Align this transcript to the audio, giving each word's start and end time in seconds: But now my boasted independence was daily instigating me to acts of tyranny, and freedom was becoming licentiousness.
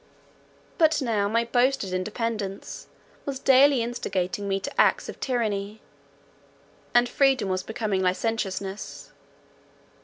But 0.79 0.99
now 0.99 1.29
my 1.29 1.45
boasted 1.45 1.93
independence 1.93 2.87
was 3.23 3.37
daily 3.37 3.83
instigating 3.83 4.47
me 4.47 4.59
to 4.61 4.81
acts 4.81 5.07
of 5.09 5.19
tyranny, 5.19 5.79
and 6.91 7.07
freedom 7.07 7.49
was 7.49 7.61
becoming 7.61 8.01
licentiousness. 8.01 9.11